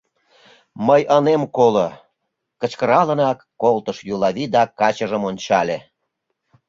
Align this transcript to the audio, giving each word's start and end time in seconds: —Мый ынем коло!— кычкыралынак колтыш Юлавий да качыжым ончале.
—Мый 0.87 1.01
ынем 1.17 1.43
коло!— 1.55 1.87
кычкыралынак 2.61 3.39
колтыш 3.61 3.97
Юлавий 4.13 4.49
да 4.55 4.61
качыжым 4.79 5.23
ончале. 5.29 5.77